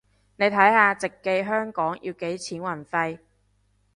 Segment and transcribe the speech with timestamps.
[0.37, 3.19] 你睇下直寄香港要幾錢運費